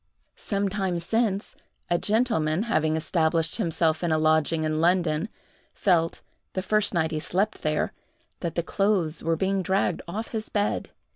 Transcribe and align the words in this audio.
Some 0.35 0.67
time 0.67 0.99
since, 0.99 1.55
a 1.87 1.99
gentleman 1.99 2.63
having 2.63 2.95
established 2.95 3.57
himself 3.57 4.03
in 4.03 4.11
a 4.11 4.17
lodging 4.17 4.63
in 4.63 4.81
London, 4.81 5.29
felt, 5.75 6.23
the 6.53 6.63
first 6.63 6.91
night 6.91 7.11
he 7.11 7.19
slept 7.19 7.61
there, 7.61 7.93
that 8.39 8.55
the 8.55 8.63
clothes 8.63 9.23
were 9.23 9.35
being 9.37 9.61
dragged 9.61 10.01
off 10.07 10.29
his 10.29 10.49
bed. 10.49 10.91